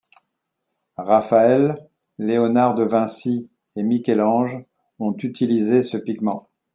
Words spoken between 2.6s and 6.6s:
de Vinci et Michel-Ange ont utilisé ce pigment.